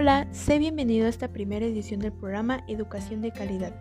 [0.00, 3.74] Hola, sé bienvenido a esta primera edición del programa Educación de Calidad.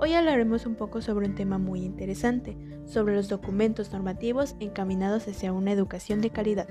[0.00, 5.52] Hoy hablaremos un poco sobre un tema muy interesante, sobre los documentos normativos encaminados hacia
[5.52, 6.66] una educación de calidad.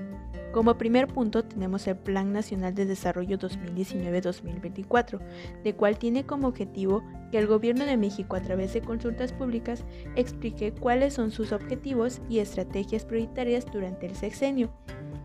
[0.52, 5.20] Como primer punto tenemos el Plan Nacional de Desarrollo 2019-2024,
[5.64, 9.86] de cual tiene como objetivo que el Gobierno de México a través de consultas públicas
[10.16, 14.70] explique cuáles son sus objetivos y estrategias prioritarias durante el sexenio.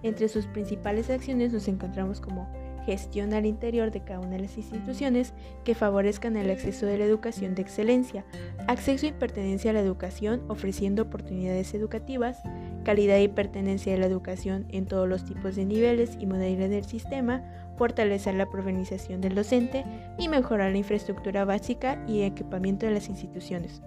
[0.04, 2.47] Entre sus principales acciones nos encontramos como
[2.87, 5.33] gestión al interior de cada una de las instituciones
[5.65, 8.23] que favorezcan el acceso de la educación de excelencia,
[8.65, 12.41] acceso y pertenencia a la educación ofreciendo oportunidades educativas,
[12.86, 16.86] calidad y pertenencia de la educación en todos los tipos de niveles y modalidades del
[16.86, 17.43] sistema,
[17.77, 19.83] fortalecer la provenización del docente
[20.18, 23.82] y mejorar la infraestructura básica y equipamiento de las instituciones.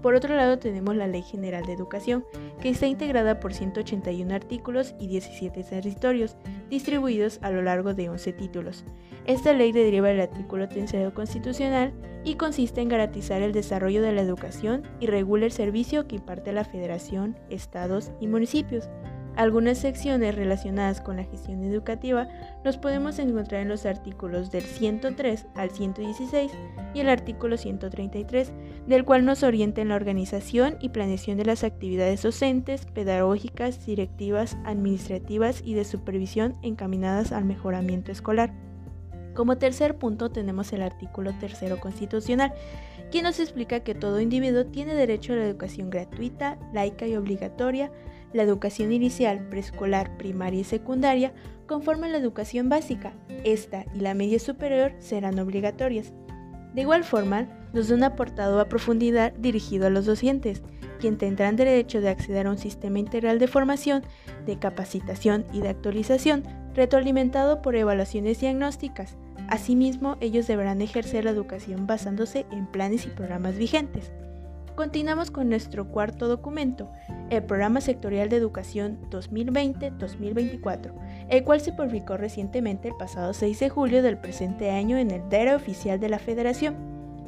[0.00, 2.24] Por otro lado tenemos la Ley General de Educación,
[2.62, 6.36] que está integrada por 181 artículos y 17 territorios,
[6.70, 8.84] distribuidos a lo largo de 11 títulos.
[9.24, 11.92] Esta ley deriva del artículo 3 constitucional
[12.24, 16.52] y consiste en garantizar el desarrollo de la educación y regula el servicio que imparte
[16.52, 18.88] la Federación, estados y municipios.
[19.38, 22.26] Algunas secciones relacionadas con la gestión educativa
[22.64, 26.50] los podemos encontrar en los artículos del 103 al 116
[26.92, 28.52] y el artículo 133,
[28.88, 34.56] del cual nos orienta en la organización y planeación de las actividades docentes, pedagógicas, directivas,
[34.64, 38.52] administrativas y de supervisión encaminadas al mejoramiento escolar.
[39.36, 42.54] Como tercer punto tenemos el artículo tercero constitucional,
[43.12, 47.92] quien nos explica que todo individuo tiene derecho a la educación gratuita, laica y obligatoria,
[48.32, 51.32] la educación inicial, preescolar, primaria y secundaria
[51.66, 53.12] conforman la educación básica.
[53.44, 56.12] Esta y la media superior serán obligatorias.
[56.74, 60.62] De igual forma, nos da un apartado a profundidad dirigido a los docentes,
[61.00, 64.02] quien tendrán derecho de acceder a un sistema integral de formación,
[64.46, 66.42] de capacitación y de actualización,
[66.74, 69.16] retroalimentado por evaluaciones diagnósticas.
[69.48, 74.12] Asimismo, ellos deberán ejercer la educación basándose en planes y programas vigentes.
[74.78, 76.88] Continuamos con nuestro cuarto documento,
[77.30, 80.92] el Programa Sectorial de Educación 2020-2024,
[81.28, 85.28] el cual se publicó recientemente el pasado 6 de julio del presente año en el
[85.28, 86.76] Diario Oficial de la Federación.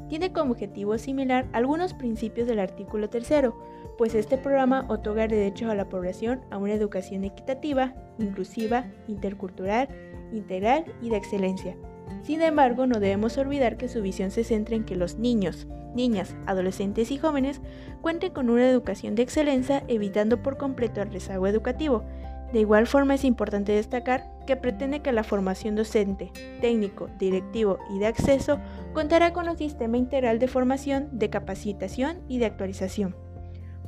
[0.09, 3.59] Tiene como objetivo similar algunos principios del artículo tercero,
[3.99, 9.88] pues este programa otorga derechos a la población a una educación equitativa, inclusiva, intercultural,
[10.32, 11.77] integral y de excelencia.
[12.22, 16.34] Sin embargo, no debemos olvidar que su visión se centra en que los niños, niñas,
[16.47, 17.60] adolescentes y jóvenes
[18.00, 22.04] cuenten con una educación de excelencia evitando por completo el rezago educativo.
[22.53, 28.00] De igual forma es importante destacar que pretende que la formación docente, técnico, directivo y
[28.00, 28.59] de acceso
[28.93, 33.15] contará con un sistema integral de formación, de capacitación y de actualización.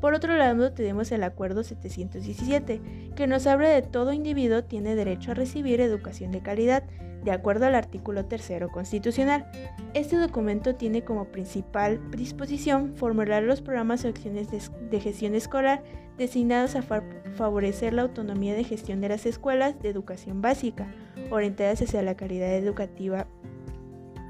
[0.02, 2.80] Por otro lado, tenemos el Acuerdo 717,
[3.14, 6.82] que nos habla de todo individuo tiene derecho a recibir educación de calidad,
[7.22, 9.48] de acuerdo al artículo 3 constitucional.
[9.94, 15.84] Este documento tiene como principal disposición formular los programas o acciones de, gestión escolar
[16.19, 20.92] destinados a favorecer la autonomía de gestión de las escuelas de educación básica,
[21.30, 23.28] orientadas hacia la calidad educativa,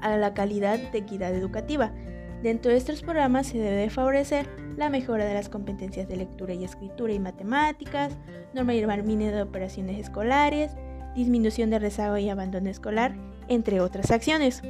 [0.01, 1.93] a la calidad de equidad educativa.
[2.43, 6.65] Dentro de estos programas se debe favorecer la mejora de las competencias de lectura y
[6.65, 8.17] escritura y matemáticas,
[8.53, 10.71] norma y de operaciones escolares,
[11.15, 13.15] disminución de rezago y abandono escolar,
[13.47, 14.61] entre otras acciones.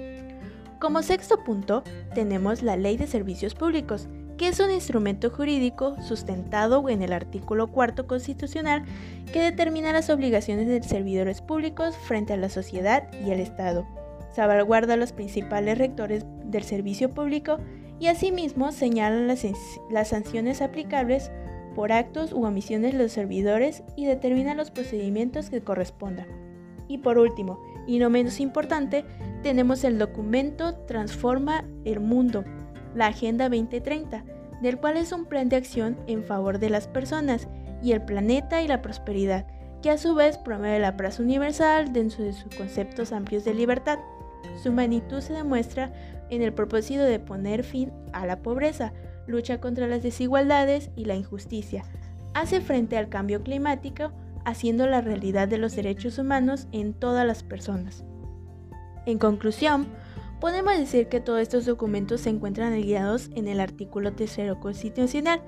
[0.79, 1.83] Como sexto punto,
[2.13, 4.07] tenemos la Ley de Servicios Públicos,
[4.37, 8.83] que es un instrumento jurídico sustentado en el artículo cuarto constitucional
[9.31, 14.02] que determina las obligaciones de servidores públicos frente a la sociedad y el Estado.
[14.33, 17.59] Salvaguarda los principales rectores del servicio público
[17.99, 19.45] y asimismo señala las,
[19.89, 21.31] las sanciones aplicables
[21.75, 26.27] por actos u omisiones de los servidores y determina los procedimientos que correspondan.
[26.87, 29.05] Y por último, y no menos importante,
[29.41, 32.43] tenemos el documento Transforma el Mundo,
[32.95, 34.23] la Agenda 2030,
[34.61, 37.47] del cual es un plan de acción en favor de las personas
[37.81, 39.45] y el planeta y la prosperidad,
[39.81, 43.99] que a su vez promueve la paz universal dentro de sus conceptos amplios de libertad.
[44.61, 45.93] Su magnitud se demuestra
[46.29, 48.93] en el propósito de poner fin a la pobreza,
[49.27, 51.83] lucha contra las desigualdades y la injusticia,
[52.33, 54.11] hace frente al cambio climático,
[54.45, 58.03] haciendo la realidad de los derechos humanos en todas las personas.
[59.05, 59.87] En conclusión,
[60.39, 65.41] podemos decir que todos estos documentos se encuentran guiados en el artículo tercero constitucional,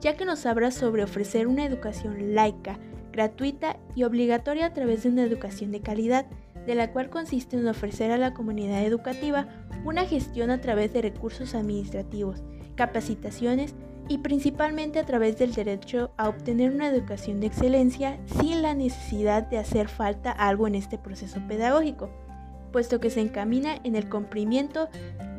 [0.00, 2.78] ya que nos habla sobre ofrecer una educación laica,
[3.12, 6.26] gratuita y obligatoria a través de una educación de calidad,
[6.68, 9.48] de la cual consiste en ofrecer a la comunidad educativa
[9.86, 12.42] una gestión a través de recursos administrativos,
[12.74, 13.74] capacitaciones
[14.06, 19.44] y principalmente a través del derecho a obtener una educación de excelencia sin la necesidad
[19.44, 22.10] de hacer falta algo en este proceso pedagógico.
[22.70, 24.90] puesto que se encamina en el cumplimiento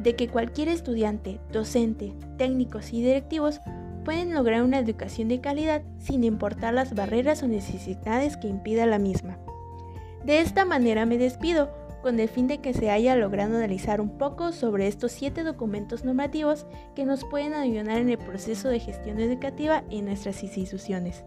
[0.02, 3.62] de que cualquier estudiante, docente, técnicos y directivos
[4.04, 8.98] pueden lograr una educación de calidad sin importar las barreras o necesidades que impida la
[8.98, 9.38] misma.
[10.24, 11.72] De esta manera me despido,
[12.02, 16.04] con el fin de que se haya logrado analizar un poco sobre estos siete documentos
[16.04, 21.24] normativos que nos pueden ayudar en el proceso de gestión educativa en nuestras instituciones.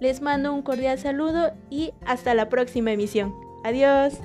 [0.00, 3.34] Les mando un cordial saludo y hasta la próxima emisión.
[3.64, 4.20] Adiós.